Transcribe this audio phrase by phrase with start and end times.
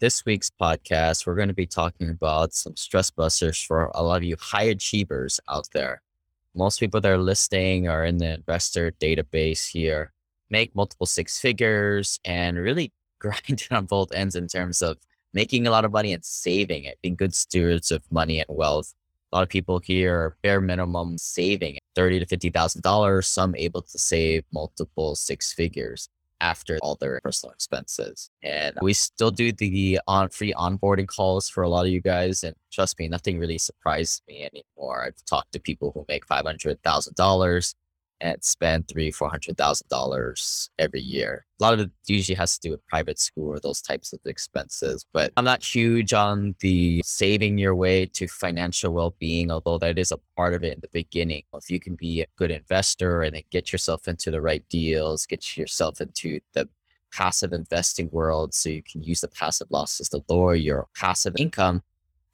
[0.00, 4.18] This week's podcast, we're going to be talking about some stress busters for a lot
[4.18, 6.02] of you high achievers out there.
[6.54, 10.12] Most people that are listing are in the investor database here,
[10.50, 14.98] make multiple six figures and really grind on both ends in terms of
[15.34, 18.94] making a lot of money and saving it, being good stewards of money and wealth.
[19.32, 23.26] A lot of people here are bare minimum saving thirty to fifty thousand dollars.
[23.26, 26.08] Some able to save multiple six figures
[26.40, 28.30] after all their personal expenses.
[28.42, 32.44] And we still do the on free onboarding calls for a lot of you guys.
[32.44, 35.04] And trust me, nothing really surprised me anymore.
[35.04, 37.74] I've talked to people who make five hundred thousand dollars
[38.20, 41.46] and spend three, four hundred thousand dollars every year.
[41.60, 44.20] A lot of it usually has to do with private school or those types of
[44.24, 45.04] expenses.
[45.12, 50.12] But I'm not huge on the saving your way to financial well-being, although that is
[50.12, 51.42] a part of it in the beginning.
[51.54, 55.26] If you can be a good investor and then get yourself into the right deals,
[55.26, 56.68] get yourself into the
[57.12, 61.82] passive investing world so you can use the passive losses to lower your passive income,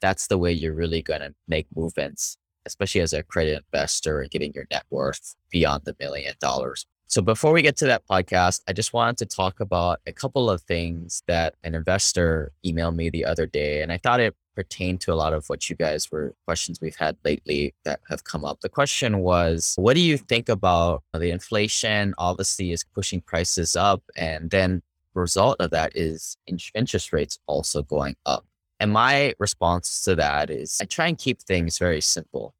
[0.01, 4.31] that's the way you're really going to make movements especially as a credit investor and
[4.31, 6.85] getting your net worth beyond the million dollars.
[7.07, 10.49] So before we get to that podcast, I just wanted to talk about a couple
[10.49, 13.81] of things that an investor emailed me the other day.
[13.81, 16.95] And I thought it pertained to a lot of what you guys were questions we've
[16.95, 18.61] had lately that have come up.
[18.61, 24.01] The question was, what do you think about the inflation obviously is pushing prices up
[24.15, 24.81] and then
[25.15, 26.37] result of that is
[26.73, 28.45] interest rates also going up.
[28.79, 32.53] And my response to that is I try and keep things very simple.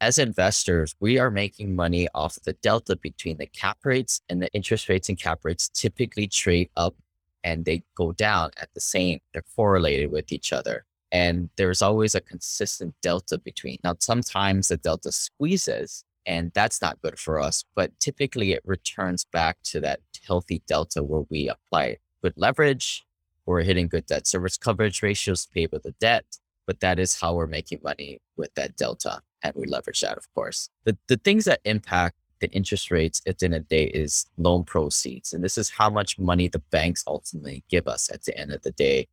[0.00, 4.52] As investors, we are making money off the delta between the cap rates and the
[4.52, 6.94] interest rates and cap rates typically trade up
[7.42, 9.20] and they go down at the same.
[9.32, 10.84] They're correlated with each other.
[11.12, 13.78] And there's always a consistent delta between.
[13.84, 19.24] Now, sometimes the delta squeezes and that's not good for us, but typically it returns
[19.24, 23.06] back to that healthy delta where we apply good leverage
[23.46, 26.24] we're hitting good debt service coverage ratios to pay with the debt,
[26.66, 29.22] but that is how we're making money with that delta.
[29.42, 30.68] And we leverage that, of course.
[30.84, 34.26] The, the things that impact the interest rates at the end of the day is
[34.36, 35.32] loan proceeds.
[35.32, 38.62] And this is how much money the banks ultimately give us at the end of
[38.62, 39.08] the day.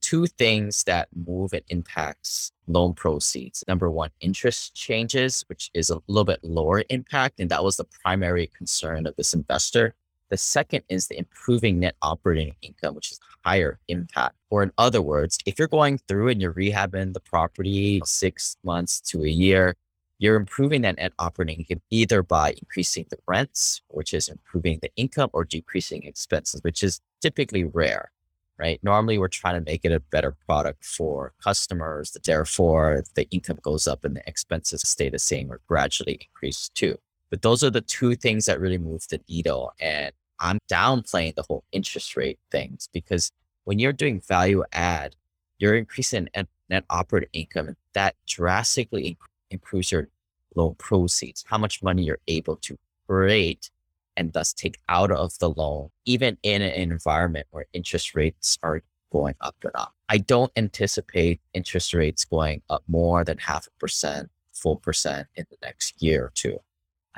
[0.00, 3.64] Two things that move and impacts loan proceeds.
[3.66, 7.40] Number one, interest changes, which is a little bit lower impact.
[7.40, 9.94] And that was the primary concern of this investor.
[10.30, 14.36] The second is the improving net operating income, which is higher impact.
[14.50, 19.00] Or in other words, if you're going through and you're rehabbing the property six months
[19.02, 19.74] to a year,
[20.18, 24.90] you're improving that net operating income either by increasing the rents, which is improving the
[24.96, 28.10] income, or decreasing expenses, which is typically rare,
[28.58, 28.80] right?
[28.82, 32.16] Normally, we're trying to make it a better product for customers.
[32.24, 36.98] Therefore, the income goes up and the expenses stay the same or gradually increase too.
[37.30, 39.72] But those are the two things that really move the needle.
[39.80, 43.30] And I'm downplaying the whole interest rate things because
[43.64, 45.14] when you're doing value add,
[45.58, 46.28] you're increasing
[46.70, 47.76] net operating income.
[47.94, 49.18] That drastically
[49.50, 50.08] improves your
[50.54, 53.70] loan proceeds, how much money you're able to create
[54.16, 58.82] and thus take out of the loan, even in an environment where interest rates are
[59.12, 59.94] going up and up.
[60.08, 65.46] I don't anticipate interest rates going up more than half a percent, full percent in
[65.50, 66.58] the next year or two.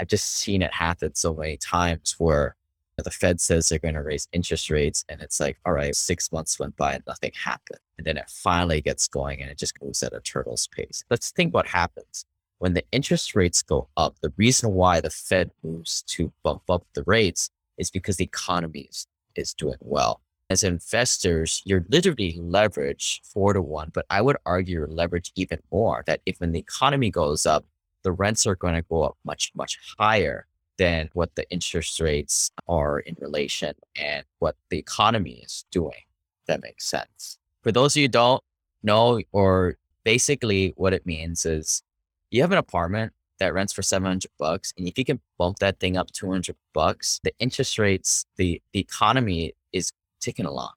[0.00, 2.56] I've just seen it happen so many times where
[2.96, 5.04] the Fed says they're going to raise interest rates.
[5.10, 7.80] And it's like, all right, six months went by and nothing happened.
[7.98, 11.04] And then it finally gets going and it just goes at a turtle's pace.
[11.10, 12.24] Let's think what happens
[12.58, 14.16] when the interest rates go up.
[14.22, 18.88] The reason why the Fed moves to bump up the rates is because the economy
[18.90, 19.06] is,
[19.36, 20.22] is doing well.
[20.48, 25.60] As investors, you're literally leverage four to one, but I would argue you're leverage even
[25.70, 27.64] more that if when the economy goes up,
[28.02, 30.46] the rents are going to go up much, much higher
[30.78, 36.04] than what the interest rates are in relation and what the economy is doing.
[36.46, 37.38] That makes sense.
[37.62, 38.42] For those of you don't
[38.82, 41.82] know, or basically what it means is
[42.30, 44.72] you have an apartment that rents for 700 bucks.
[44.78, 48.80] And if you can bump that thing up 200 bucks, the interest rates, the, the
[48.80, 50.72] economy is ticking along,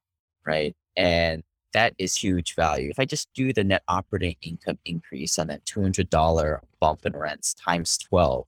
[0.45, 0.75] right?
[0.97, 2.89] And that is huge value.
[2.89, 7.53] If I just do the net operating income increase on that $200 bump in rents
[7.53, 8.45] times 12,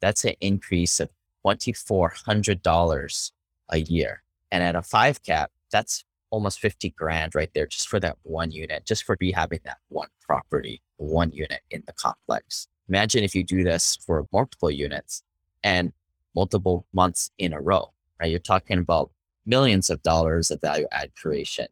[0.00, 1.10] that's an increase of
[1.46, 3.32] $2,400
[3.70, 4.22] a year.
[4.50, 8.50] And at a five cap, that's almost 50 grand right there just for that one
[8.50, 12.68] unit, just for rehabbing that one property, one unit in the complex.
[12.88, 15.22] Imagine if you do this for multiple units
[15.62, 15.92] and
[16.34, 18.30] multiple months in a row, right?
[18.30, 19.10] You're talking about
[19.44, 21.66] millions of dollars of value add creation.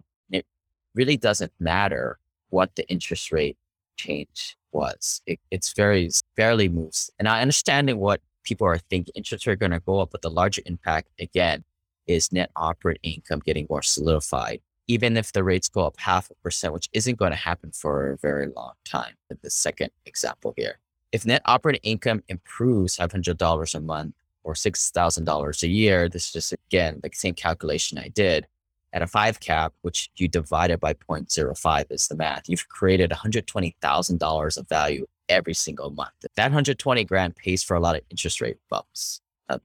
[0.95, 2.19] Really doesn't matter
[2.51, 3.57] what the interest rate
[3.97, 5.23] change was.
[5.27, 7.11] It, it's very, barely moves.
[7.19, 10.31] And I understanding what people are thinking interest are going to go up, but the
[10.31, 11.65] larger impact again
[12.07, 14.61] is net operating income getting more solidified.
[14.89, 18.11] even if the rates go up half a percent, which isn't going to happen for
[18.13, 19.15] a very long time.
[19.31, 20.81] In the second example here.
[21.13, 26.53] If net operating income improves $500 a month or $6,000 a year, this is just
[26.69, 28.49] again, the same calculation I did
[28.93, 32.49] at a five cap, which you divide it by 0.05 is the math.
[32.49, 36.13] You've created $120,000 of value every single month.
[36.37, 39.21] That 120 grand pays for a lot of interest rate bumps.
[39.49, 39.59] Uh,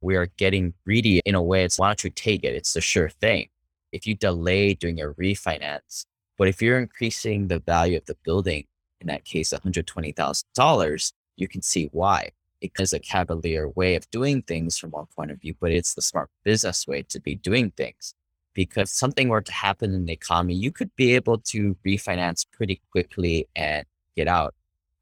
[0.00, 1.64] we are getting greedy in a way.
[1.64, 2.54] It's why don't you take it?
[2.54, 3.48] It's the sure thing.
[3.90, 6.04] If you delay doing a refinance,
[6.36, 8.64] but if you're increasing the value of the building,
[9.00, 12.30] in that case, $120,000, you can see why.
[12.60, 15.94] It is a cavalier way of doing things from one point of view, but it's
[15.94, 18.14] the smart business way to be doing things
[18.58, 22.82] because something were to happen in the economy, you could be able to refinance pretty
[22.90, 24.52] quickly and get out.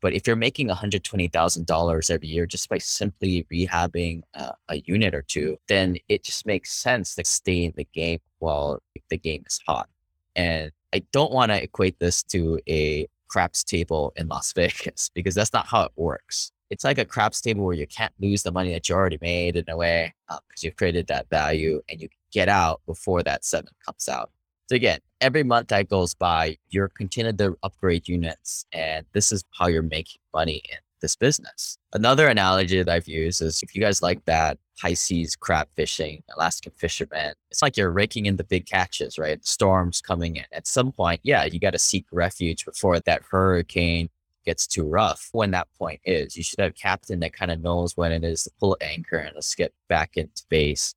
[0.02, 5.22] But if you're making $120,000 every year just by simply rehabbing uh, a unit or
[5.22, 9.58] two, then it just makes sense to stay in the game while the game is
[9.66, 9.88] hot.
[10.34, 15.34] And I don't want to equate this to a craps table in Las Vegas because
[15.34, 16.52] that's not how it works.
[16.68, 19.56] It's like a craps table where you can't lose the money that you already made
[19.56, 23.46] in a way because uh, you've created that value and you get out before that
[23.46, 24.30] seven comes out.
[24.68, 29.42] So again, every month that goes by, you're continuing to upgrade units, and this is
[29.58, 31.78] how you're making money in this business.
[31.94, 36.22] Another analogy that I've used is if you guys like that high seas crab fishing,
[36.36, 39.42] Alaskan fishermen, it's like you're raking in the big catches, right?
[39.46, 40.44] Storms coming in.
[40.52, 44.10] At some point, yeah, you got to seek refuge before that hurricane
[44.44, 45.30] gets too rough.
[45.32, 48.24] When that point is, you should have a captain that kind of knows when it
[48.24, 50.94] is to pull anchor and let's get back into base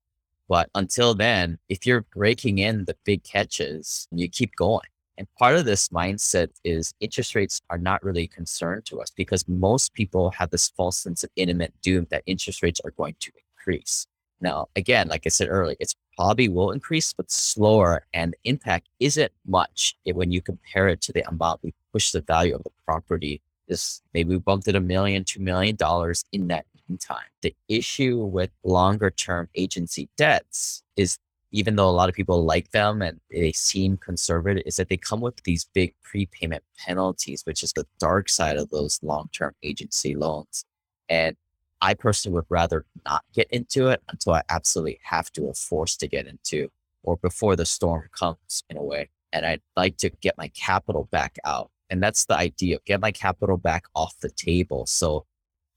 [0.49, 4.87] but until then, if you're breaking in the big catches, you keep going.
[5.17, 9.47] And part of this mindset is interest rates are not really concerned to us because
[9.47, 13.31] most people have this false sense of imminent doom that interest rates are going to
[13.59, 14.07] increase.
[14.41, 19.31] Now, again, like I said earlier, it's probably will increase, but slower and impact isn't
[19.45, 23.41] much when you compare it to the amount we push the value of the property.
[23.67, 26.65] Is maybe we bumped it a million, two million dollars in that
[26.97, 27.27] time.
[27.41, 31.17] The issue with longer term agency debts is
[31.51, 34.97] even though a lot of people like them and they seem conservative, is that they
[34.97, 39.53] come with these big prepayment penalties, which is the dark side of those long term
[39.63, 40.63] agency loans.
[41.09, 41.35] And
[41.81, 45.99] I personally would rather not get into it until I absolutely have to or forced
[46.01, 46.69] to get into
[47.03, 49.09] or before the storm comes in a way.
[49.31, 51.71] And I'd like to get my capital back out.
[51.89, 54.85] And that's the idea get my capital back off the table.
[54.85, 55.25] So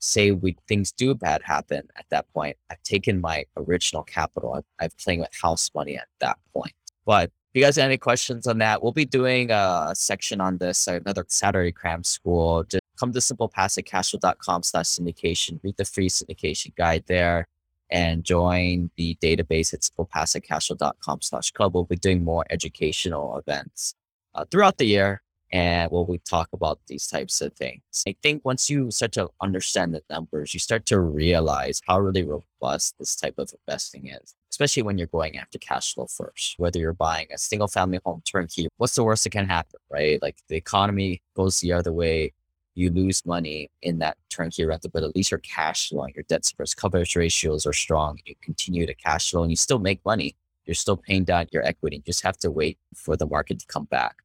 [0.03, 4.55] say we things do bad happen at that point, I've taken my original capital.
[4.55, 6.73] I'm, I'm playing with house money at that point.
[7.07, 10.59] But if you guys have any questions on that, we'll be doing a section on
[10.59, 12.65] this, another Saturday cram school.
[12.65, 17.47] Just come to simplepassivecashflow.com slash syndication, read the free syndication guide there
[17.91, 21.75] and join the database at simplepassivecashflow.com slash club.
[21.75, 23.95] We'll be doing more educational events
[24.35, 25.23] uh, throughout the year
[25.53, 27.83] and when we talk about these types of things.
[28.07, 32.25] I think once you start to understand the numbers, you start to realize how really
[32.25, 36.55] robust this type of investing is, especially when you're going after cash flow first.
[36.59, 40.21] Whether you're buying a single family home turnkey, what's the worst that can happen, right?
[40.23, 42.33] Like the economy goes the other way.
[42.75, 46.47] You lose money in that turnkey rental, but at least you're cash flow, Your debt
[46.47, 48.19] service coverage ratios are strong.
[48.25, 50.35] You continue to cash flow and you still make money.
[50.65, 51.97] You're still paying down your equity.
[51.97, 54.22] You just have to wait for the market to come back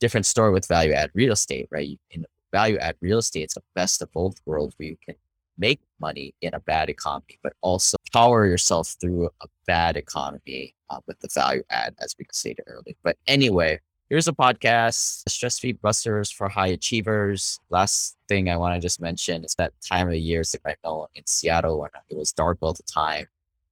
[0.00, 1.98] different story with value add real estate, right?
[2.10, 5.14] In value add real estate, it's the best of both worlds where you can
[5.58, 10.98] make money in a bad economy, but also power yourself through a bad economy uh,
[11.06, 12.96] with the value add, as we stated earlier.
[13.02, 13.78] But anyway,
[14.08, 17.60] here's a podcast, Stress Free Busters for High Achievers.
[17.68, 20.74] Last thing I want to just mention is that time of the year, so I
[20.82, 23.26] know in Seattle when it was dark all the time.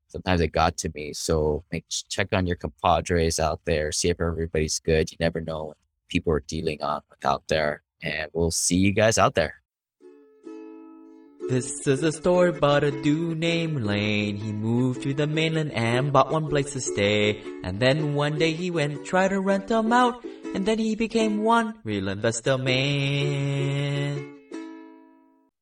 [0.09, 1.13] Sometimes it got to me.
[1.13, 5.11] So make check on your compadres out there, see if everybody's good.
[5.11, 5.75] You never know
[6.09, 7.83] people are dealing on out there.
[8.03, 9.55] And we'll see you guys out there.
[11.49, 14.37] This is a story about a dude named Lane.
[14.37, 17.41] He moved to the mainland and bought one place to stay.
[17.65, 20.23] And then one day he went try to rent them out.
[20.55, 24.35] And then he became one real investor man.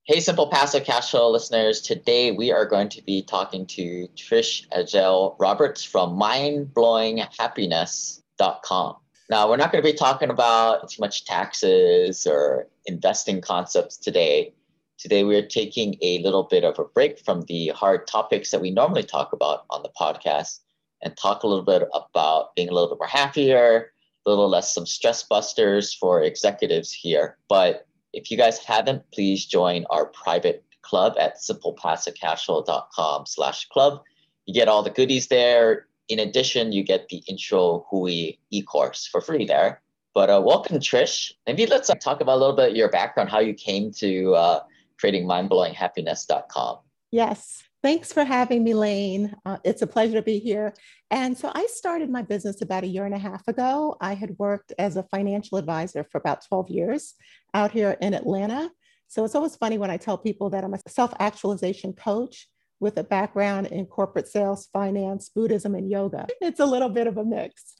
[0.03, 1.81] Hey, Simple Passive Cash Flow listeners.
[1.81, 8.97] Today we are going to be talking to Trish Ahjel Roberts from mindblowinghappiness.com.
[9.29, 14.55] Now, we're not going to be talking about too much taxes or investing concepts today.
[14.99, 18.71] Today, we're taking a little bit of a break from the hard topics that we
[18.71, 20.61] normally talk about on the podcast
[21.03, 23.93] and talk a little bit about being a little bit more happier,
[24.25, 27.37] a little less some stress busters for executives here.
[27.49, 34.03] But if you guys haven't, please join our private club at simplepassivecashflow.com slash club.
[34.47, 39.21] You get all the goodies there in addition, you get the intro Hui e-course for
[39.21, 39.83] free there.
[40.15, 41.33] But uh, welcome, Trish.
[41.47, 44.61] Maybe let's uh, talk about a little bit your background, how you came to uh,
[44.99, 46.79] creating mindblowinghappiness.com.
[47.11, 47.63] Yes.
[47.83, 49.35] Thanks for having me, Lane.
[49.45, 50.75] Uh, it's a pleasure to be here.
[51.11, 53.97] And so I started my business about a year and a half ago.
[54.01, 57.15] I had worked as a financial advisor for about 12 years
[57.55, 58.71] out here in Atlanta.
[59.09, 62.49] So it's always funny when I tell people that I'm a self actualization coach
[62.81, 66.27] with a background in corporate sales, finance, Buddhism, and yoga.
[66.41, 67.77] It's a little bit of a mix.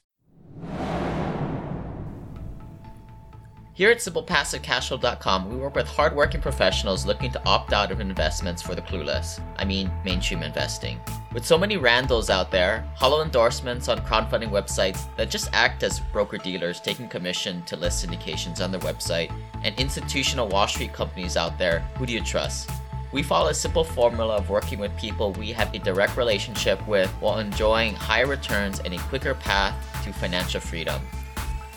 [3.77, 8.73] Here at SimplePassiveCashflow.com, we work with hardworking professionals looking to opt out of investments for
[8.73, 9.39] the clueless.
[9.55, 10.99] I mean, mainstream investing.
[11.31, 15.99] With so many randos out there, hollow endorsements on crowdfunding websites that just act as
[16.11, 19.31] broker dealers taking commission to list syndications on their website,
[19.63, 22.71] and institutional Wall Street companies out there, who do you trust?
[23.11, 27.09] We follow a simple formula of working with people we have a direct relationship with
[27.21, 31.01] while enjoying higher returns and a quicker path to financial freedom.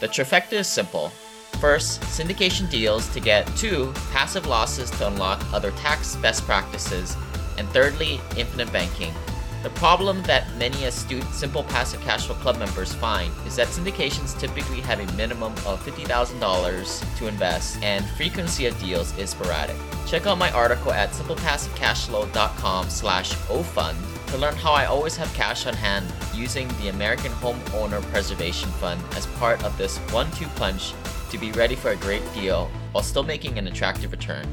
[0.01, 1.13] The trifecta is simple
[1.59, 7.15] First, syndication deals to get two, passive losses to unlock other tax best practices,
[7.59, 9.13] and thirdly, infinite banking.
[9.63, 14.81] The problem that many astute Simple Passive Cashflow Club members find is that syndications typically
[14.81, 19.77] have a minimum of $50,000 to invest, and frequency of deals is sporadic.
[20.07, 23.97] Check out my article at simplepassivecashflow.com slash ofund
[24.29, 29.03] to learn how I always have cash on hand using the American Homeowner Preservation Fund
[29.15, 30.95] as part of this one-two punch
[31.31, 34.47] to be ready for a great deal while still making an attractive return.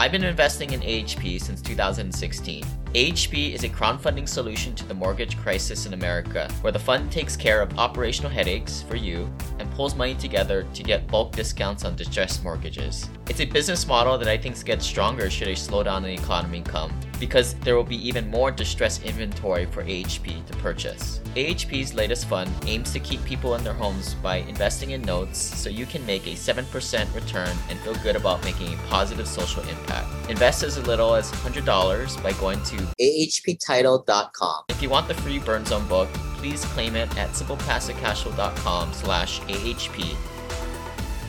[0.00, 2.64] I've been investing in AHP since 2016.
[2.64, 7.36] AHP is a crowdfunding solution to the mortgage crisis in America, where the fund takes
[7.36, 11.96] care of operational headaches for you and pulls money together to get bulk discounts on
[11.96, 13.10] distressed mortgages.
[13.28, 16.62] It's a business model that I think gets stronger should a slowdown in the economy
[16.62, 21.20] come, because there will be even more distressed inventory for AHP to purchase.
[21.36, 25.68] AHP's latest fund aims to keep people in their homes by investing in notes so
[25.68, 30.08] you can make a 7% return and feel good about making a positive social impact.
[30.30, 34.64] Invest as little as $100 by going to ahptitle.com.
[34.70, 36.08] If you want the free Burn Zone book,
[36.38, 40.16] please claim it at simplepassivecashflow.com slash AHP.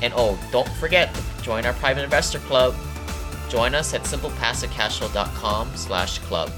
[0.01, 2.73] And oh, don't forget to join our private investor club.
[3.51, 6.49] Join us at simplepassivecashflow.com slash club.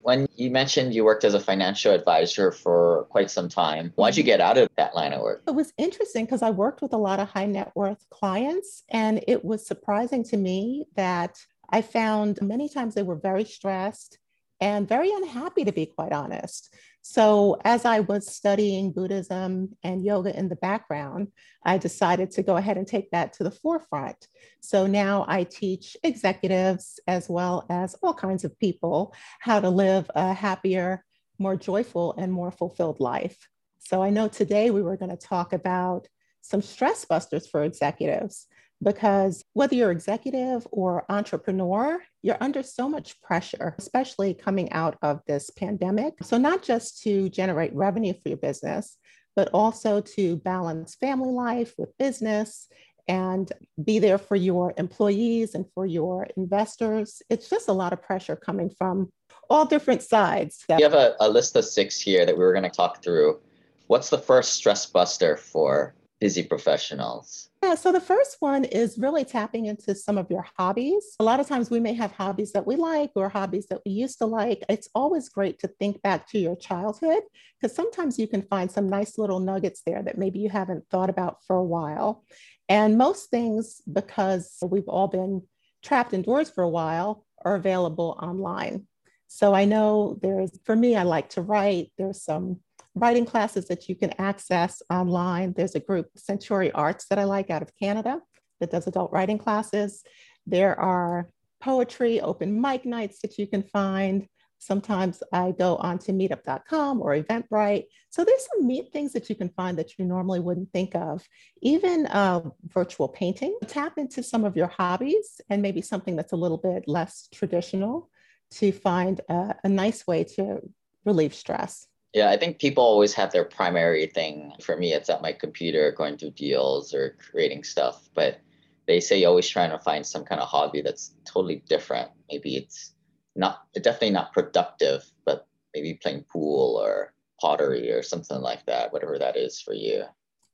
[0.00, 4.24] When you mentioned you worked as a financial advisor for quite some time, why'd you
[4.24, 5.44] get out of that line of work?
[5.46, 9.22] It was interesting because I worked with a lot of high net worth clients, and
[9.28, 11.38] it was surprising to me that
[11.70, 14.18] I found many times they were very stressed
[14.60, 16.74] and very unhappy, to be quite honest.
[17.06, 21.28] So, as I was studying Buddhism and yoga in the background,
[21.62, 24.26] I decided to go ahead and take that to the forefront.
[24.62, 30.10] So now I teach executives as well as all kinds of people how to live
[30.14, 31.04] a happier,
[31.38, 33.36] more joyful, and more fulfilled life.
[33.80, 36.08] So I know today we were going to talk about
[36.40, 38.46] some stress busters for executives
[38.84, 45.20] because whether you're executive or entrepreneur, you're under so much pressure, especially coming out of
[45.26, 46.14] this pandemic.
[46.22, 48.96] So, not just to generate revenue for your business,
[49.34, 52.68] but also to balance family life with business
[53.08, 53.50] and
[53.82, 57.20] be there for your employees and for your investors.
[57.28, 59.12] It's just a lot of pressure coming from
[59.50, 60.64] all different sides.
[60.68, 63.40] You have a, a list of six here that we were going to talk through.
[63.88, 67.50] What's the first stress buster for busy professionals?
[67.62, 71.04] Yeah, so the first one is really tapping into some of your hobbies.
[71.20, 73.92] A lot of times we may have hobbies that we like or hobbies that we
[73.92, 74.64] used to like.
[74.70, 77.24] It's always great to think back to your childhood
[77.60, 81.10] because sometimes you can find some nice little nuggets there that maybe you haven't thought
[81.10, 82.24] about for a while.
[82.70, 85.42] And most things, because we've all been
[85.82, 88.86] trapped indoors for a while, are available online.
[89.28, 91.92] So I know there's, for me, I like to write.
[91.98, 92.60] There's some
[92.94, 95.52] writing classes that you can access online.
[95.52, 98.20] There's a group, Century Arts, that I like out of Canada
[98.60, 100.04] that does adult writing classes.
[100.46, 101.28] There are
[101.60, 104.28] poetry, open mic nights that you can find.
[104.58, 107.84] Sometimes I go on to meetup.com or Eventbrite.
[108.10, 111.26] So there's some neat things that you can find that you normally wouldn't think of.
[111.60, 113.58] Even uh, virtual painting.
[113.66, 118.08] Tap into some of your hobbies and maybe something that's a little bit less traditional
[118.52, 120.60] to find a, a nice way to
[121.04, 121.86] relieve stress.
[122.14, 124.52] Yeah, I think people always have their primary thing.
[124.60, 128.08] For me, it's at my computer going through deals or creating stuff.
[128.14, 128.38] But
[128.86, 132.10] they say you're always trying to find some kind of hobby that's totally different.
[132.30, 132.92] Maybe it's
[133.34, 139.18] not definitely not productive, but maybe playing pool or pottery or something like that, whatever
[139.18, 140.04] that is for you.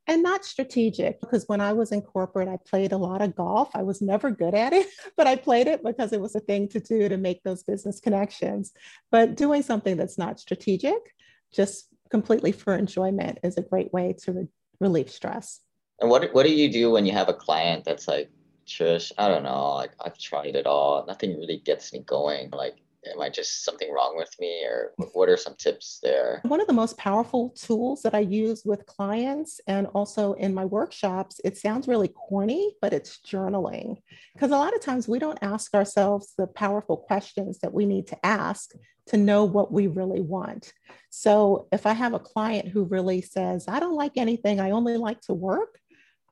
[0.06, 3.68] and not strategic because when I was in corporate, I played a lot of golf.
[3.74, 6.68] I was never good at it, but I played it because it was a thing
[6.68, 8.72] to do to make those business connections.
[9.10, 11.14] But doing something that's not strategic,
[11.52, 14.49] just completely for enjoyment, is a great way to re-
[14.80, 15.61] relieve stress.
[16.00, 18.30] And what, what do you do when you have a client that's like,
[18.66, 22.50] Trish, I don't know, like I've tried it all, nothing really gets me going.
[22.50, 22.76] Like,
[23.07, 26.40] am I just something wrong with me or what are some tips there?
[26.45, 30.64] One of the most powerful tools that I use with clients and also in my
[30.64, 33.97] workshops, it sounds really corny, but it's journaling.
[34.35, 38.07] Because a lot of times we don't ask ourselves the powerful questions that we need
[38.09, 38.73] to ask
[39.07, 40.73] to know what we really want.
[41.11, 44.97] So if I have a client who really says, I don't like anything, I only
[44.97, 45.80] like to work,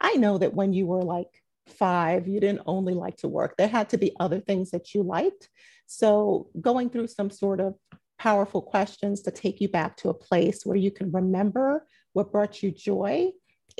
[0.01, 3.57] I know that when you were like five, you didn't only like to work.
[3.57, 5.49] There had to be other things that you liked.
[5.91, 7.75] So, going through some sort of
[8.19, 12.63] powerful questions to take you back to a place where you can remember what brought
[12.63, 13.31] you joy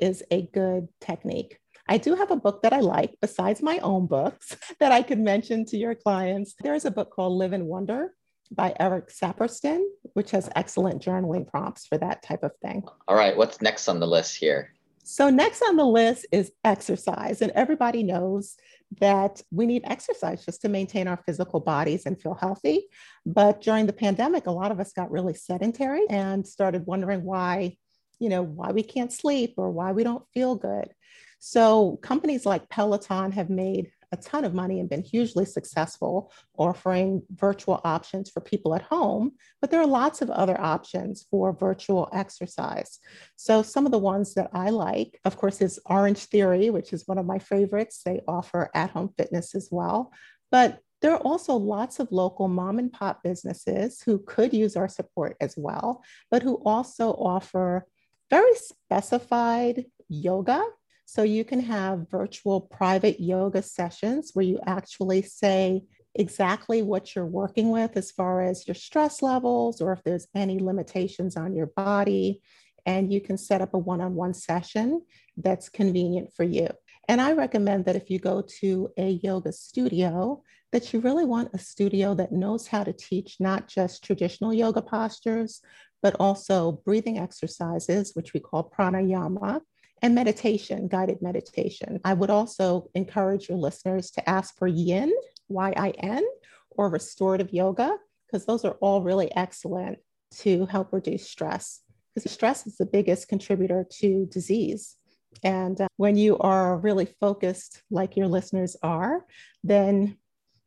[0.01, 1.59] is a good technique.
[1.87, 5.19] I do have a book that I like besides my own books that I could
[5.19, 6.55] mention to your clients.
[6.61, 8.15] There's a book called Live in Wonder
[8.51, 9.85] by Eric Saperston,
[10.15, 12.85] which has excellent journaling prompts for that type of thing.
[13.07, 14.73] All right, what's next on the list here?
[15.05, 17.41] So, next on the list is exercise.
[17.43, 18.57] And everybody knows
[19.01, 22.89] that we need exercise just to maintain our physical bodies and feel healthy.
[23.27, 27.77] But during the pandemic, a lot of us got really sedentary and started wondering why,
[28.19, 30.91] you know, why we can't sleep or why we don't feel good.
[31.39, 37.23] So, companies like Peloton have made a ton of money and been hugely successful offering
[37.31, 42.09] virtual options for people at home, but there are lots of other options for virtual
[42.13, 42.99] exercise.
[43.37, 47.07] So, some of the ones that I like, of course, is Orange Theory, which is
[47.07, 48.03] one of my favorites.
[48.05, 50.13] They offer at home fitness as well.
[50.51, 54.89] But there are also lots of local mom and pop businesses who could use our
[54.89, 57.87] support as well, but who also offer
[58.31, 60.63] very specified yoga
[61.11, 65.81] so you can have virtual private yoga sessions where you actually say
[66.15, 70.59] exactly what you're working with as far as your stress levels or if there's any
[70.59, 72.43] limitations on your body.
[72.85, 75.01] And you can set up a one on one session
[75.39, 76.69] that's convenient for you.
[77.09, 81.55] And I recommend that if you go to a yoga studio, that you really want
[81.55, 85.63] a studio that knows how to teach not just traditional yoga postures,
[86.03, 89.63] but also breathing exercises, which we call pranayama,
[90.03, 92.01] and meditation, guided meditation.
[92.05, 95.13] I would also encourage your listeners to ask for yin,
[95.49, 96.25] Y I N,
[96.71, 99.99] or restorative yoga, because those are all really excellent
[100.39, 101.81] to help reduce stress.
[102.15, 104.97] Because stress is the biggest contributor to disease.
[105.43, 109.25] And uh, when you are really focused, like your listeners are,
[109.63, 110.17] then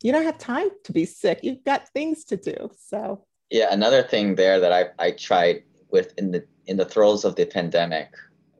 [0.01, 1.39] you don't have time to be sick.
[1.43, 2.69] You've got things to do.
[2.79, 7.25] So, yeah, another thing there that I, I tried with in the in the throes
[7.25, 8.13] of the pandemic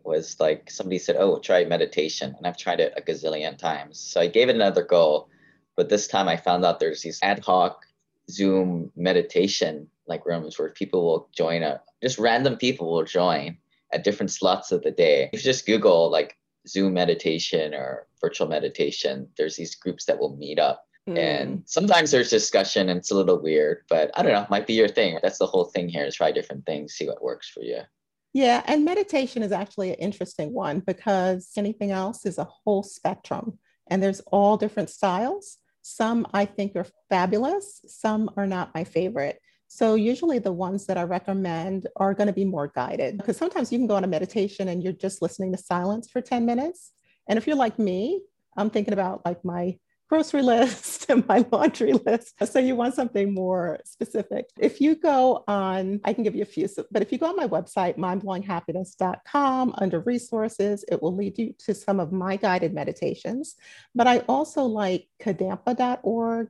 [0.03, 3.99] was like somebody said, "Oh, try meditation," and I've tried it a gazillion times.
[3.99, 5.27] So I gave it another go,
[5.75, 7.85] but this time I found out there's these ad hoc
[8.29, 13.57] Zoom meditation like rooms where people will join a just random people will join
[13.93, 15.29] at different slots of the day.
[15.33, 16.37] If you just Google like
[16.67, 20.85] Zoom meditation or virtual meditation, there's these groups that will meet up.
[21.09, 21.17] Mm.
[21.17, 24.73] And sometimes there's discussion and it's a little weird, but I don't know, might be
[24.73, 25.17] your thing.
[25.21, 27.81] That's the whole thing here is try different things, see what works for you.
[28.34, 33.60] Yeah, and meditation is actually an interesting one because anything else is a whole spectrum
[33.89, 35.58] and there's all different styles.
[35.82, 39.39] Some I think are fabulous, some are not my favorite.
[39.67, 43.72] So, usually the ones that I recommend are going to be more guided because sometimes
[43.72, 46.91] you can go on a meditation and you're just listening to silence for 10 minutes.
[47.28, 48.22] And if you're like me,
[48.58, 49.78] I'm thinking about like my
[50.12, 52.36] grocery list and my laundry list.
[52.45, 54.50] So you want something more specific.
[54.60, 57.38] If you go on, I can give you a few, but if you go on
[57.38, 63.56] my website, mindblowinghappiness.com under resources, it will lead you to some of my guided meditations.
[63.95, 66.50] But I also like kadampa.org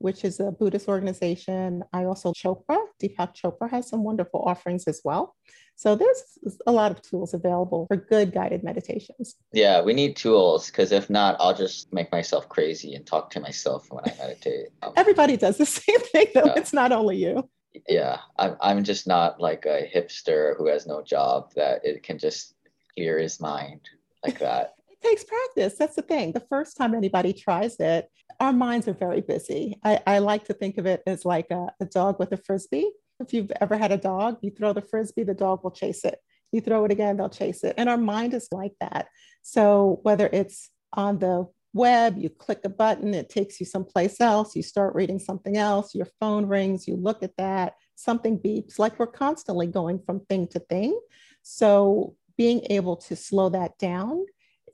[0.00, 1.84] which is a Buddhist organization.
[1.92, 5.36] I also Chopra, Deepak Chopra has some wonderful offerings as well.
[5.76, 6.22] So there's
[6.66, 9.36] a lot of tools available for good guided meditations.
[9.52, 13.40] Yeah, we need tools because if not, I'll just make myself crazy and talk to
[13.40, 14.68] myself when I meditate.
[14.82, 16.46] Um, Everybody does the same thing, though.
[16.46, 16.54] Yeah.
[16.56, 17.48] It's not only you.
[17.88, 22.18] Yeah, I'm, I'm just not like a hipster who has no job that it can
[22.18, 22.54] just
[22.94, 23.80] clear his mind
[24.24, 24.74] like that.
[25.02, 25.76] Takes practice.
[25.78, 26.32] That's the thing.
[26.32, 28.08] The first time anybody tries it,
[28.38, 29.78] our minds are very busy.
[29.84, 32.90] I, I like to think of it as like a, a dog with a frisbee.
[33.20, 36.18] If you've ever had a dog, you throw the frisbee, the dog will chase it.
[36.52, 37.74] You throw it again, they'll chase it.
[37.76, 39.08] And our mind is like that.
[39.42, 44.56] So whether it's on the web, you click a button, it takes you someplace else,
[44.56, 48.98] you start reading something else, your phone rings, you look at that, something beeps, like
[48.98, 50.98] we're constantly going from thing to thing.
[51.42, 54.24] So being able to slow that down,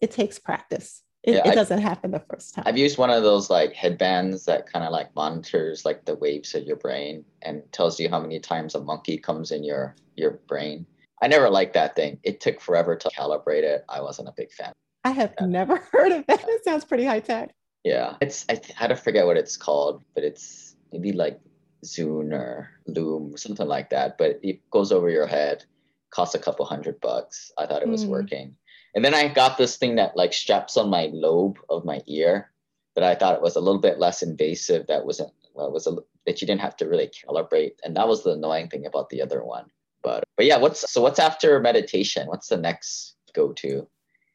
[0.00, 1.02] it takes practice.
[1.22, 2.64] It, Yeah, it doesn't happen the first time.
[2.66, 6.54] I've used one of those like headbands that kind of like monitors like the waves
[6.54, 10.32] of your brain and tells you how many times a monkey comes in your your
[10.46, 10.86] brain.
[11.22, 12.18] I never liked that thing.
[12.22, 13.84] It took forever to calibrate it.
[13.88, 14.72] I wasn't a big fan.
[15.04, 16.44] I have never heard of that.
[16.46, 17.54] It sounds pretty high tech.
[17.84, 21.40] Yeah, it's I had to forget what it's called, but it's maybe like
[21.84, 24.18] Zune or Loom, or something like that.
[24.18, 25.64] But it goes over your head,
[26.10, 27.50] costs a couple hundred bucks.
[27.58, 28.08] I thought it was Mm.
[28.08, 28.56] working,
[28.96, 32.50] and then I got this thing that like straps on my lobe of my ear
[32.94, 34.86] that I thought it was a little bit less invasive.
[34.86, 38.24] That wasn't well, was a that you didn't have to really calibrate, and that was
[38.24, 39.66] the annoying thing about the other one.
[40.02, 42.26] But but yeah, what's so what's after meditation?
[42.26, 43.86] What's the next go to?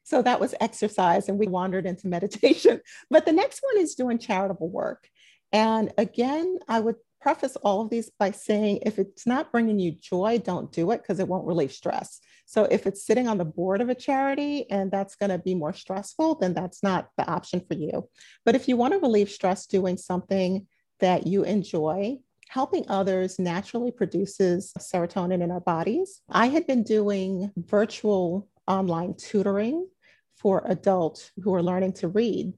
[0.04, 2.80] So that was exercise, and we wandered into meditation.
[3.10, 5.08] But the next one is doing charitable work.
[5.52, 9.92] And again, I would preface all of these by saying if it's not bringing you
[9.92, 12.20] joy, don't do it because it won't relieve stress.
[12.44, 15.54] So if it's sitting on the board of a charity and that's going to be
[15.54, 18.08] more stressful, then that's not the option for you.
[18.44, 20.66] But if you want to relieve stress doing something
[21.00, 22.18] that you enjoy,
[22.52, 26.20] helping others naturally produces serotonin in our bodies.
[26.28, 29.88] I had been doing virtual online tutoring
[30.36, 32.52] for adults who are learning to read.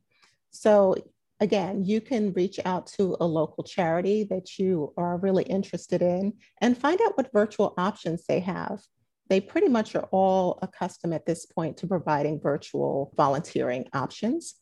[0.51, 0.97] So,
[1.39, 6.33] again, you can reach out to a local charity that you are really interested in
[6.61, 8.83] and find out what virtual options they have.
[9.29, 14.55] They pretty much are all accustomed at this point to providing virtual volunteering options.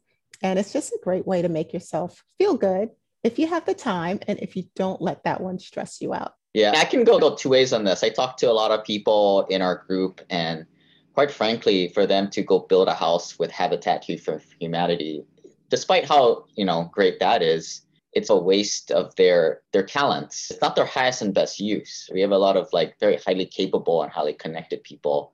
[0.42, 2.90] And it's just a great way to make yourself feel good
[3.22, 6.34] if you have the time and if you don't let that one stress you out.
[6.54, 8.04] Yeah, I can go, go two ways on this.
[8.04, 10.66] I talked to a lot of people in our group, and
[11.14, 15.24] quite frankly, for them to go build a house with Habitat for Humanity,
[15.70, 20.50] despite how you know great that is, it's a waste of their their talents.
[20.50, 22.08] It's not their highest and best use.
[22.12, 25.32] We have a lot of like very highly capable and highly connected people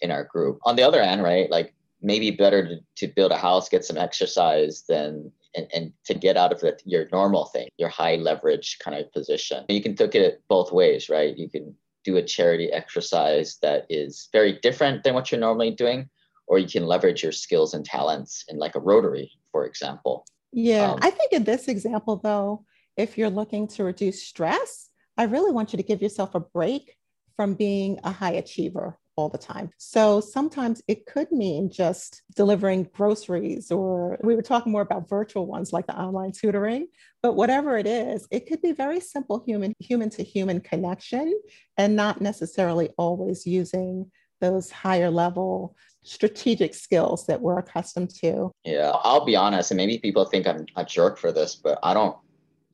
[0.00, 0.58] in our group.
[0.64, 3.98] On the other hand, right, like maybe better to, to build a house, get some
[3.98, 8.78] exercise than and, and to get out of the, your normal thing, your high leverage
[8.78, 9.64] kind of position.
[9.68, 11.36] You can look at it both ways, right?
[11.36, 16.08] You can do a charity exercise that is very different than what you're normally doing,
[16.46, 20.26] or you can leverage your skills and talents in like a rotary, for example.
[20.52, 22.64] Yeah, Um, I think in this example, though,
[22.96, 26.96] if you're looking to reduce stress, I really want you to give yourself a break
[27.36, 29.70] from being a high achiever all the time.
[29.78, 35.46] So sometimes it could mean just delivering groceries, or we were talking more about virtual
[35.46, 36.86] ones like the online tutoring.
[37.20, 41.34] But whatever it is, it could be very simple human human to human connection
[41.76, 48.50] and not necessarily always using those higher level strategic skills that we're accustomed to.
[48.64, 51.94] Yeah, I'll be honest, and maybe people think I'm a jerk for this, but I
[51.94, 52.16] don't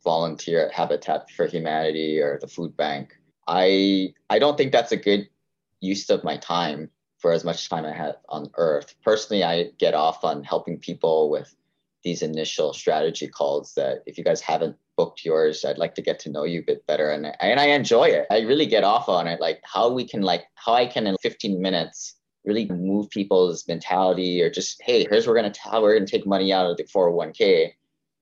[0.05, 3.17] volunteer at Habitat for Humanity or the food bank.
[3.49, 5.29] I I don't think that's a good
[5.81, 8.95] use of my time for as much time I have on earth.
[9.03, 11.55] Personally, I get off on helping people with
[12.03, 16.19] these initial strategy calls that if you guys haven't booked yours, I'd like to get
[16.21, 17.11] to know you a bit better.
[17.11, 18.27] And, and I enjoy it.
[18.31, 19.41] I really get off on it.
[19.41, 24.43] Like how we can like how I can in 15 minutes really move people's mentality
[24.43, 27.73] or just, hey, here's we're gonna how we're gonna take money out of the 401k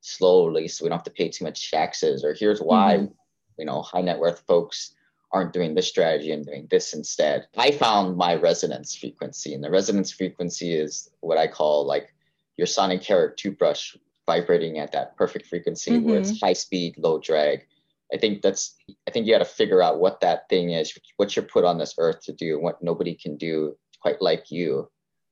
[0.00, 3.12] slowly so we don't have to pay too much taxes, or here's why, mm-hmm.
[3.58, 4.94] you know, high net worth folks
[5.32, 7.46] aren't doing this strategy and doing this instead.
[7.56, 12.14] I found my resonance frequency, and the resonance frequency is what I call like
[12.56, 13.96] your sonic carrot toothbrush
[14.32, 16.46] vibrating at that perfect frequency where it's mm-hmm.
[16.46, 17.66] high speed, low drag.
[18.12, 18.76] I think that's
[19.08, 21.78] I think you got to figure out what that thing is, what you're put on
[21.78, 24.88] this earth to do, what nobody can do quite like you.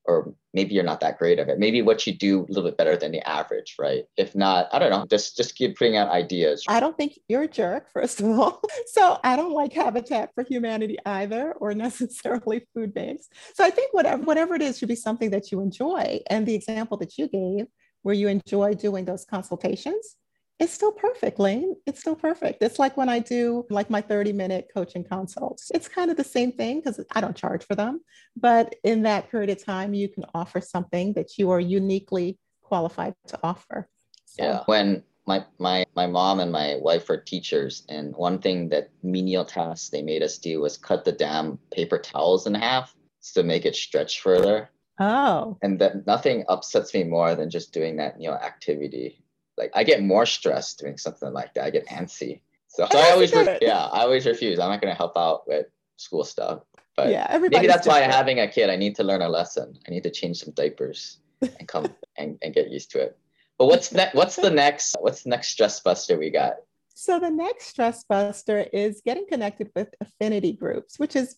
[0.07, 1.59] Or maybe you're not that great of it.
[1.59, 4.05] Maybe what you do a little bit better than the average, right?
[4.17, 5.05] If not, I don't know.
[5.09, 6.65] Just just keep putting out ideas.
[6.69, 8.63] I don't think you're a jerk, first of all.
[8.87, 13.29] So I don't like Habitat for Humanity either, or necessarily food banks.
[13.55, 16.21] So I think whatever whatever it is should be something that you enjoy.
[16.29, 17.67] And the example that you gave,
[18.03, 20.17] where you enjoy doing those consultations,
[20.61, 21.75] it's still perfect, Lane.
[21.87, 22.63] It's still perfect.
[22.63, 25.71] It's like when I do like my 30 minute coaching consults.
[25.75, 28.03] It's kind of the same thing because I don't charge for them.
[28.37, 33.15] But in that period of time, you can offer something that you are uniquely qualified
[33.29, 33.89] to offer.
[34.27, 34.63] So, Yeah.
[34.67, 39.47] When my my my mom and my wife are teachers, and one thing that menial
[39.47, 42.95] tasks they made us do was cut the damn paper towels in half
[43.35, 44.71] to make it stretch further.
[45.01, 49.25] Oh, And that nothing upsets me more than just doing that, you know, activity.
[49.57, 51.65] Like I get more stressed doing something like that.
[51.65, 52.43] I get antsy.
[52.69, 54.59] So, oh, so I always, re- yeah, I always refuse.
[54.59, 56.61] I'm not going to help out with school stuff.
[56.97, 57.27] But yeah.
[57.31, 57.63] Everybody.
[57.63, 59.79] maybe that's why having a kid, I need to learn a lesson.
[59.89, 61.87] I need to change some diapers and come
[62.19, 63.19] and, and get used to it.
[63.59, 64.15] But what's next?
[64.15, 64.97] What's the next?
[65.01, 66.55] What's the next stress buster we got?
[66.95, 71.37] So the next stress buster is getting connected with affinity groups, which is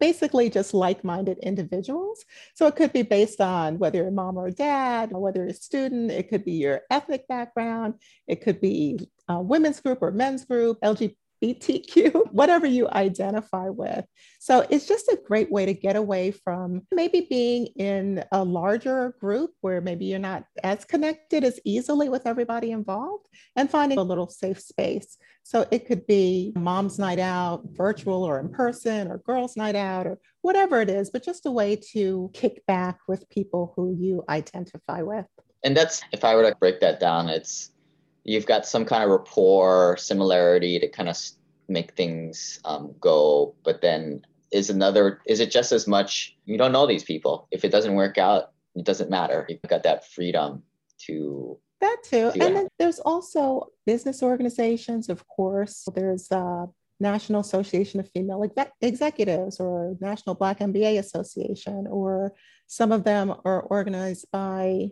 [0.00, 2.24] basically just like-minded individuals.
[2.54, 5.54] So it could be based on whether you're mom or dad, or whether you're a
[5.54, 7.94] student, it could be your ethnic background,
[8.26, 14.04] it could be a women's group or men's group, LGBT BTQ, whatever you identify with.
[14.38, 19.14] So it's just a great way to get away from maybe being in a larger
[19.20, 23.26] group where maybe you're not as connected as easily with everybody involved
[23.56, 25.16] and finding a little safe space.
[25.42, 30.06] So it could be mom's night out, virtual or in person, or girls' night out,
[30.06, 34.22] or whatever it is, but just a way to kick back with people who you
[34.28, 35.26] identify with.
[35.64, 37.72] And that's, if I were to break that down, it's
[38.24, 41.16] you've got some kind of rapport similarity to kind of
[41.68, 46.72] make things um, go but then is another is it just as much you don't
[46.72, 47.46] know these people.
[47.50, 49.46] If it doesn't work out it doesn't matter.
[49.48, 50.62] You've got that freedom
[51.06, 52.30] to that too.
[52.34, 55.88] and then there's also business organizations of course.
[55.94, 56.66] There's a
[56.98, 62.34] national association of female Exec- executives or national black mba association or
[62.66, 64.90] some of them are organized by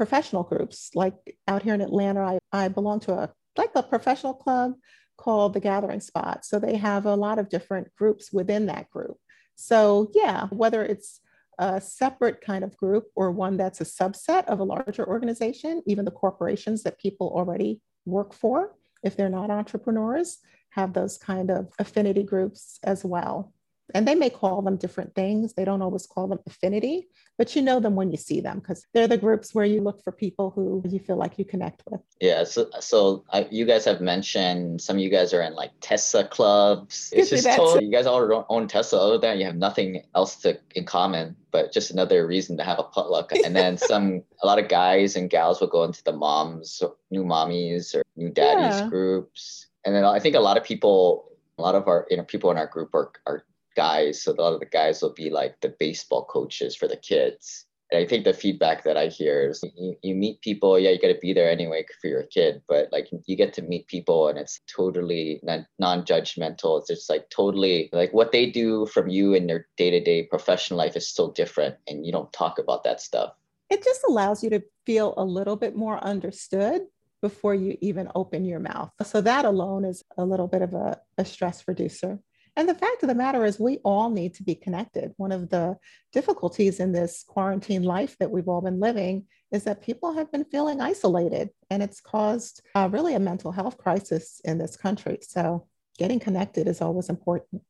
[0.00, 0.90] professional groups.
[0.94, 4.72] Like out here in Atlanta, I, I belong to a like a professional club
[5.18, 6.42] called the Gathering Spot.
[6.42, 9.18] So they have a lot of different groups within that group.
[9.56, 11.20] So yeah, whether it's
[11.58, 16.06] a separate kind of group or one that's a subset of a larger organization, even
[16.06, 20.38] the corporations that people already work for, if they're not entrepreneurs,
[20.70, 23.52] have those kind of affinity groups as well
[23.94, 25.54] and they may call them different things.
[25.54, 28.86] They don't always call them affinity, but you know them when you see them because
[28.92, 32.00] they're the groups where you look for people who you feel like you connect with.
[32.20, 32.44] Yeah.
[32.44, 36.24] So, so I, you guys have mentioned some of you guys are in like Tesla
[36.24, 37.12] clubs.
[37.14, 39.00] It's just totally, you guys all own Tesla.
[39.00, 42.78] Other than you have nothing else to in common, but just another reason to have
[42.78, 43.32] a potluck.
[43.50, 47.24] And then some, a lot of guys and gals will go into the moms, new
[47.24, 48.88] mommies or new daddies yeah.
[48.88, 49.66] groups.
[49.84, 52.50] And then I think a lot of people a lot of our you know people
[52.50, 53.44] in our group are, are
[53.80, 54.22] guys.
[54.22, 57.64] So a lot of the guys will be like the baseball coaches for the kids.
[57.90, 61.00] And I think the feedback that I hear is you, you meet people, yeah, you
[61.00, 64.28] got to be there anyway for your kid, but like you get to meet people
[64.28, 66.78] and it's totally non judgmental.
[66.78, 70.24] It's just like totally like what they do from you in their day to day
[70.24, 73.32] professional life is so different and you don't talk about that stuff.
[73.70, 76.82] It just allows you to feel a little bit more understood
[77.22, 78.90] before you even open your mouth.
[79.02, 82.20] So that alone is a little bit of a, a stress reducer.
[82.60, 85.14] And the fact of the matter is, we all need to be connected.
[85.16, 85.78] One of the
[86.12, 90.44] difficulties in this quarantine life that we've all been living is that people have been
[90.44, 95.20] feeling isolated, and it's caused uh, really a mental health crisis in this country.
[95.22, 97.62] So, getting connected is always important.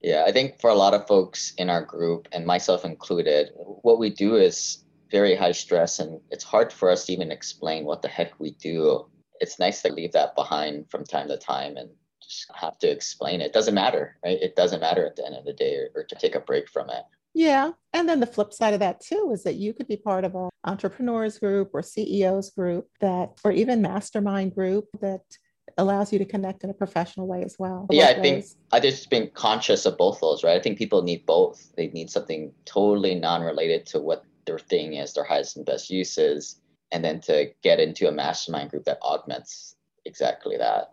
[0.00, 3.98] Yeah, I think for a lot of folks in our group, and myself included, what
[3.98, 8.00] we do is very high stress, and it's hard for us to even explain what
[8.00, 9.08] the heck we do.
[9.40, 11.90] It's nice to leave that behind from time to time and
[12.54, 13.46] have to explain it.
[13.46, 13.52] it.
[13.52, 14.38] Doesn't matter, right?
[14.40, 16.68] It doesn't matter at the end of the day or, or to take a break
[16.68, 17.04] from it.
[17.34, 17.72] Yeah.
[17.92, 20.34] And then the flip side of that too is that you could be part of
[20.34, 25.20] an entrepreneurs group or CEOs group that, or even mastermind group that
[25.76, 27.86] allows you to connect in a professional way as well.
[27.90, 28.22] Yeah, I ways.
[28.22, 30.58] think I just been conscious of both those, right?
[30.58, 31.74] I think people need both.
[31.76, 36.60] They need something totally non-related to what their thing is, their highest and best uses,
[36.92, 40.92] and then to get into a mastermind group that augments exactly that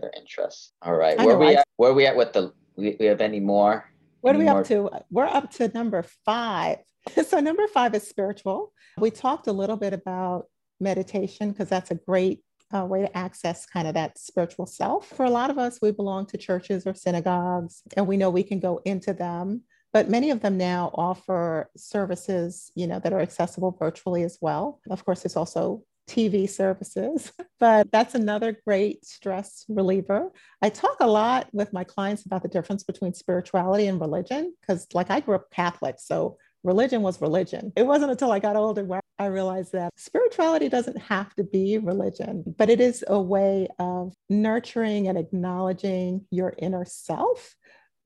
[0.00, 0.72] their interests.
[0.82, 1.66] All right, where we at?
[1.76, 2.52] Where we at with the?
[2.76, 3.90] We, we have any more?
[4.20, 4.60] What any are we more?
[4.60, 5.04] up to?
[5.10, 6.78] We're up to number five.
[7.26, 8.72] so number five is spiritual.
[8.98, 10.46] We talked a little bit about
[10.80, 12.40] meditation because that's a great
[12.74, 15.08] uh, way to access kind of that spiritual self.
[15.08, 18.42] For a lot of us, we belong to churches or synagogues, and we know we
[18.42, 19.62] can go into them.
[19.92, 24.80] But many of them now offer services, you know, that are accessible virtually as well.
[24.88, 30.30] Of course, there's also TV services, but that's another great stress reliever.
[30.60, 34.86] I talk a lot with my clients about the difference between spirituality and religion because,
[34.92, 37.72] like, I grew up Catholic, so religion was religion.
[37.76, 41.78] It wasn't until I got older where I realized that spirituality doesn't have to be
[41.78, 47.54] religion, but it is a way of nurturing and acknowledging your inner self,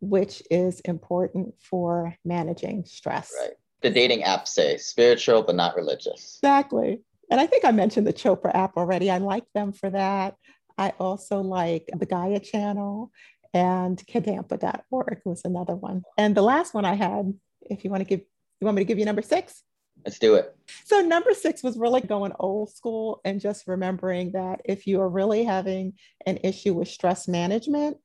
[0.01, 3.33] which is important for managing stress.
[3.41, 3.55] Right.
[3.83, 6.39] The dating apps say spiritual, but not religious.
[6.43, 7.03] Exactly.
[7.31, 9.11] And I think I mentioned the Chopra app already.
[9.11, 10.37] I like them for that.
[10.79, 13.11] I also like the Gaia channel
[13.55, 16.03] and kadampa.org was another one.
[16.19, 18.21] And the last one I had, if you want to give,
[18.61, 19.63] you want me to give you number six?
[20.05, 20.55] Let's do it.
[20.85, 25.09] So number six was really going old school and just remembering that if you are
[25.09, 25.95] really having
[26.27, 27.97] an issue with stress management,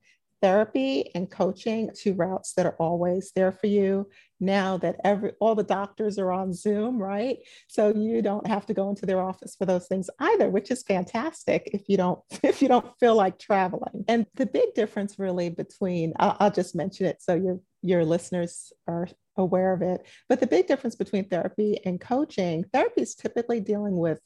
[0.42, 4.08] therapy and coaching two routes that are always there for you
[4.40, 7.38] now that every all the doctors are on zoom right?
[7.68, 10.84] So you don't have to go into their office for those things either which is
[10.84, 14.06] fantastic if you don't if you don't feel like traveling.
[14.08, 18.74] And the big difference really between i'll, I'll just mention it so your your listeners
[18.88, 23.60] are aware of it but the big difference between therapy and coaching therapy is typically
[23.60, 24.20] dealing with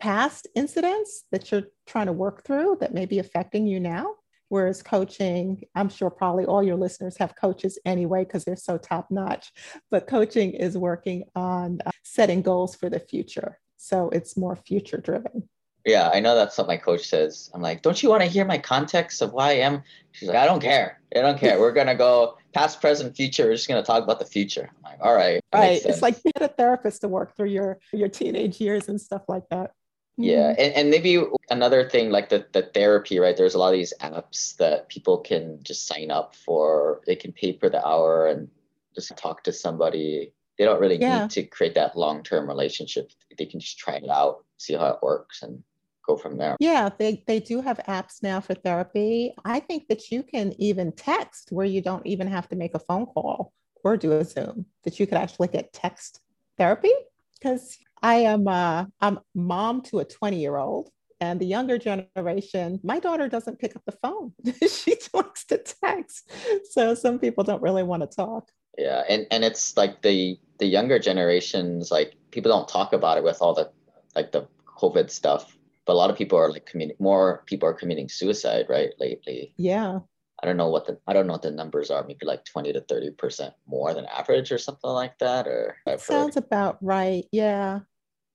[0.00, 4.14] past incidents that you're trying to work through that may be affecting you now
[4.54, 9.10] Whereas coaching, I'm sure probably all your listeners have coaches anyway because they're so top
[9.10, 9.50] notch.
[9.90, 13.58] But coaching is working on uh, setting goals for the future.
[13.78, 15.48] So it's more future driven.
[15.84, 17.50] Yeah, I know that's what my coach says.
[17.52, 19.82] I'm like, don't you want to hear my context of why I am?
[20.12, 21.00] She's like, I don't care.
[21.16, 21.58] I don't care.
[21.58, 23.46] We're gonna go past, present, future.
[23.46, 24.70] We're just gonna talk about the future.
[24.76, 25.40] I'm like, all right.
[25.52, 25.84] Right.
[25.84, 29.48] It's like get a therapist to work through your your teenage years and stuff like
[29.50, 29.72] that.
[30.16, 30.60] Yeah, mm-hmm.
[30.60, 33.36] and, and maybe another thing like the, the therapy, right?
[33.36, 37.00] There's a lot of these apps that people can just sign up for.
[37.06, 38.48] They can pay per the hour and
[38.94, 40.32] just talk to somebody.
[40.56, 41.22] They don't really yeah.
[41.22, 43.10] need to create that long term relationship.
[43.36, 45.64] They can just try it out, see how it works, and
[46.06, 46.56] go from there.
[46.60, 49.34] Yeah, they, they do have apps now for therapy.
[49.44, 52.78] I think that you can even text where you don't even have to make a
[52.78, 56.20] phone call or do a Zoom, that you could actually get text
[56.56, 56.92] therapy
[57.38, 60.90] because I am uh, I'm mom to a 20 year old
[61.22, 64.34] and the younger generation, my daughter doesn't pick up the phone.
[64.68, 66.30] she likes to text.
[66.70, 68.50] So some people don't really want to talk.
[68.76, 73.24] Yeah, and and it's like the the younger generations, like people don't talk about it
[73.24, 73.70] with all the
[74.14, 75.56] like the COVID stuff.
[75.86, 78.90] But a lot of people are like committing more people are committing suicide, right?
[78.98, 79.54] Lately.
[79.56, 80.00] Yeah.
[80.42, 82.04] I don't know what the I don't know what the numbers are.
[82.04, 85.46] Maybe like twenty to thirty percent more than average or something like that.
[85.46, 86.44] Or I've sounds heard.
[86.44, 87.24] about right.
[87.32, 87.80] Yeah.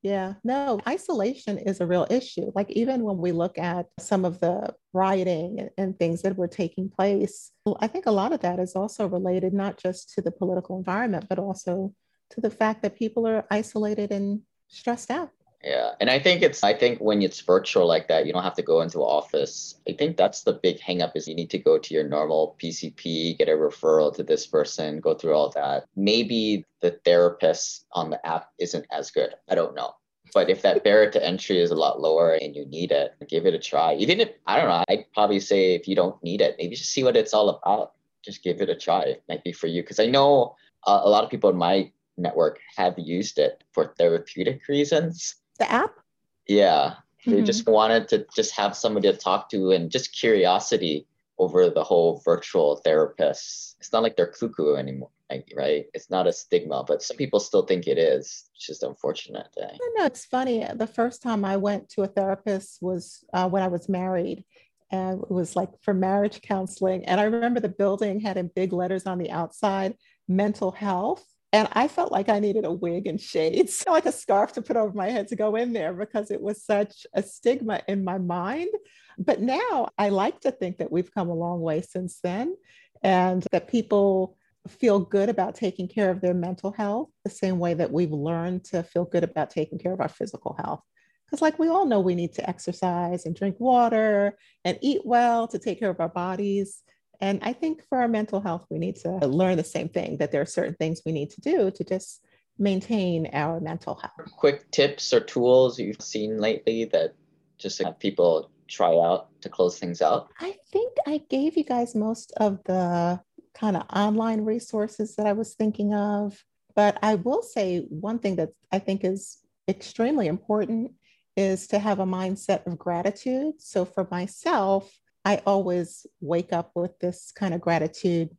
[0.01, 2.51] Yeah, no, isolation is a real issue.
[2.55, 6.47] Like, even when we look at some of the rioting and, and, things that were
[6.47, 10.31] taking place, I think a lot of that is also related not just to the
[10.31, 11.93] political environment, but also
[12.29, 15.31] to the fact that people are isolated and stressed out.
[15.63, 15.91] Yeah.
[15.99, 18.61] And I think it's I think when it's virtual like that, you don't have to
[18.61, 19.75] go into office.
[19.87, 23.37] I think that's the big hangup is you need to go to your normal PCP,
[23.37, 25.85] get a referral to this person, go through all that.
[25.95, 29.33] Maybe the therapist on the app isn't as good.
[29.49, 29.95] I don't know.
[30.33, 33.45] But if that barrier to entry is a lot lower and you need it, give
[33.45, 33.95] it a try.
[33.95, 36.91] Even if I don't know, I'd probably say if you don't need it, maybe just
[36.91, 37.93] see what it's all about.
[38.23, 39.01] Just give it a try.
[39.01, 39.81] It might be for you.
[39.81, 44.67] Because I know a lot of people in my network have used it for therapeutic
[44.67, 45.99] reasons the app?
[46.47, 46.95] Yeah.
[47.25, 47.45] They mm-hmm.
[47.45, 51.05] just wanted to just have somebody to talk to and just curiosity
[51.37, 53.77] over the whole virtual therapist.
[53.79, 55.11] It's not like they're cuckoo anymore,
[55.55, 55.85] right?
[55.93, 58.49] It's not a stigma, but some people still think it is.
[58.55, 59.47] It's just unfortunate.
[59.57, 59.67] Eh?
[59.71, 60.65] I know it's funny.
[60.75, 64.43] The first time I went to a therapist was uh, when I was married.
[64.91, 67.05] And it was like for marriage counseling.
[67.05, 69.95] And I remember the building had in big letters on the outside
[70.27, 71.23] mental health.
[71.51, 74.77] And I felt like I needed a wig and shades, like a scarf to put
[74.77, 78.17] over my head to go in there because it was such a stigma in my
[78.17, 78.69] mind.
[79.17, 82.55] But now I like to think that we've come a long way since then
[83.03, 87.73] and that people feel good about taking care of their mental health the same way
[87.73, 90.81] that we've learned to feel good about taking care of our physical health.
[91.25, 95.47] Because, like, we all know we need to exercise and drink water and eat well
[95.47, 96.81] to take care of our bodies.
[97.21, 100.31] And I think for our mental health, we need to learn the same thing that
[100.31, 102.25] there are certain things we need to do to just
[102.57, 104.31] maintain our mental health.
[104.37, 107.13] Quick tips or tools you've seen lately that
[107.57, 110.31] just have people try out to close things out?
[110.39, 113.19] I think I gave you guys most of the
[113.53, 116.41] kind of online resources that I was thinking of.
[116.75, 120.93] But I will say one thing that I think is extremely important
[121.35, 123.55] is to have a mindset of gratitude.
[123.59, 124.89] So for myself,
[125.25, 128.29] I always wake up with this kind of gratitude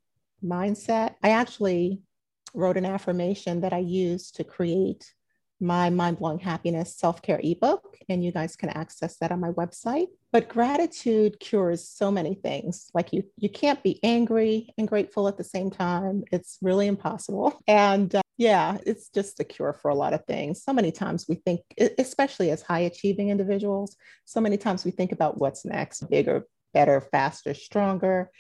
[0.45, 1.15] mindset.
[1.23, 2.01] I actually
[2.55, 5.13] wrote an affirmation that I use to create
[5.61, 9.51] my mind blowing happiness self care ebook, and you guys can access that on my
[9.51, 10.07] website.
[10.33, 12.91] But gratitude cures so many things.
[12.95, 16.25] Like you, you can't be angry and grateful at the same time.
[16.33, 17.61] It's really impossible.
[17.69, 20.63] And uh, yeah, it's just a cure for a lot of things.
[20.63, 21.61] So many times we think,
[21.99, 27.01] especially as high achieving individuals, so many times we think about what's next, bigger, better,
[27.01, 28.31] faster, stronger.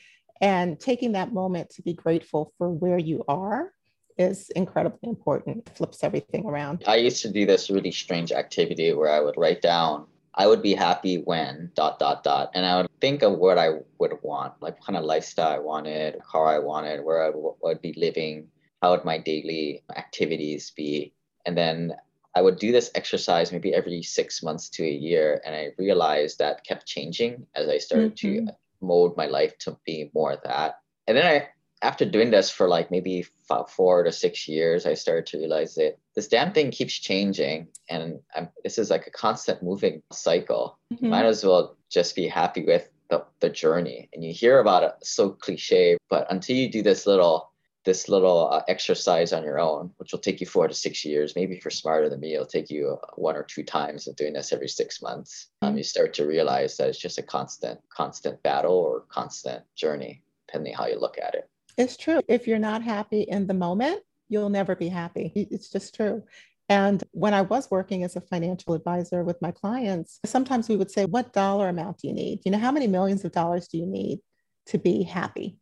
[0.41, 3.73] And taking that moment to be grateful for where you are
[4.17, 5.67] is incredibly important.
[5.67, 6.85] It flips everything around.
[6.87, 10.63] I used to do this really strange activity where I would write down, I would
[10.63, 12.51] be happy when dot dot dot.
[12.55, 15.59] And I would think of what I would want, like what kind of lifestyle I
[15.59, 18.49] wanted, car I wanted, where I would be living,
[18.81, 21.13] how would my daily activities be.
[21.47, 21.95] And then
[22.35, 25.41] I would do this exercise maybe every six months to a year.
[25.45, 28.47] And I realized that kept changing as I started mm-hmm.
[28.47, 30.81] to mold my life to be more of that.
[31.07, 31.49] And then I,
[31.83, 35.75] after doing this for like maybe five, four to six years, I started to realize
[35.75, 40.79] that this damn thing keeps changing, and I'm, this is like a constant moving cycle.
[40.93, 41.09] Mhm.
[41.09, 44.09] Might as well just be happy with the, the journey.
[44.13, 47.50] And you hear about it so cliche, but until you do this little
[47.85, 51.35] this little uh, exercise on your own, which will take you four to six years.
[51.35, 54.35] Maybe if you're smarter than me, it'll take you one or two times of doing
[54.35, 55.49] this every six months.
[55.63, 60.23] Um, you start to realize that it's just a constant, constant battle or constant journey,
[60.47, 61.49] depending how you look at it.
[61.79, 62.21] It's true.
[62.29, 65.33] If you're not happy in the moment, you'll never be happy.
[65.35, 66.23] It's just true.
[66.69, 70.91] And when I was working as a financial advisor with my clients, sometimes we would
[70.91, 72.43] say, What dollar amount do you need?
[72.45, 74.21] You know, how many millions of dollars do you need
[74.67, 75.59] to be happy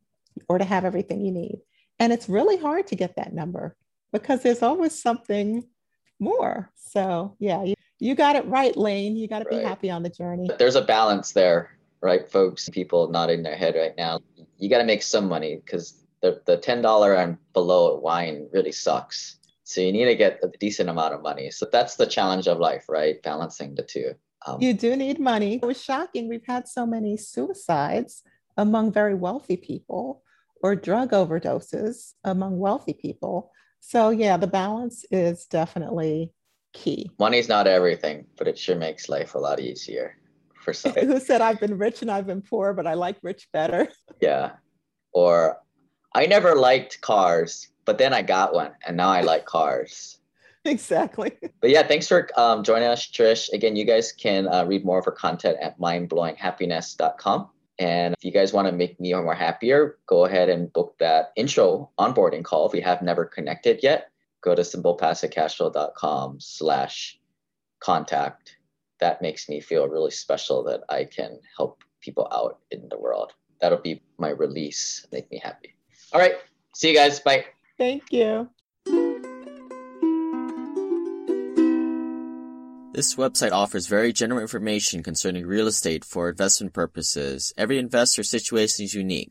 [0.50, 1.60] or to have everything you need?
[1.98, 3.76] And it's really hard to get that number
[4.12, 5.64] because there's always something
[6.20, 6.70] more.
[6.76, 9.16] So, yeah, you, you got it right, Lane.
[9.16, 10.46] You got to be happy on the journey.
[10.46, 12.68] But there's a balance there, right, folks?
[12.68, 14.20] People nodding their head right now.
[14.58, 19.38] You got to make some money because the, the $10 and below wine really sucks.
[19.64, 21.50] So you need to get a decent amount of money.
[21.50, 23.22] So that's the challenge of life, right?
[23.22, 24.14] Balancing the two.
[24.46, 25.56] Um, You do need money.
[25.62, 26.28] It was shocking.
[26.28, 28.22] We've had so many suicides
[28.56, 30.22] among very wealthy people
[30.62, 33.50] or drug overdoses among wealthy people.
[33.80, 36.32] So, yeah, the balance is definitely
[36.72, 37.10] key.
[37.18, 40.16] money's not everything, but it sure makes life a lot easier
[40.62, 40.92] for some.
[41.00, 43.88] Who said I've been rich and I've been poor, but I like rich better?
[44.20, 44.52] yeah.
[45.12, 45.58] Or
[46.14, 50.18] I never liked cars, but then I got one and now I like cars.
[50.64, 51.32] exactly.
[51.60, 53.52] But yeah, thanks for um, joining us, Trish.
[53.52, 57.48] Again, you guys can uh, read more of her content at mindblowinghappiness.com.
[57.78, 61.32] And if you guys want to make me more happier, go ahead and book that
[61.36, 62.66] intro onboarding call.
[62.66, 64.10] If we have never connected yet,
[64.40, 67.18] go to simplepassivecashflow.com slash
[67.80, 68.56] contact.
[68.98, 73.32] That makes me feel really special that I can help people out in the world.
[73.60, 75.74] That'll be my release, make me happy.
[76.12, 76.34] All right.
[76.74, 77.20] See you guys.
[77.20, 77.44] Bye.
[77.76, 78.48] Thank you.
[82.98, 87.52] This website offers very general information concerning real estate for investment purposes.
[87.56, 89.30] Every investor situation is unique.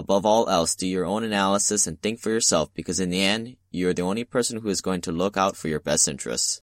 [0.00, 3.58] Above all else, do your own analysis and think for yourself because in the end,
[3.70, 6.58] you are the only person who is going to look out for your best interests.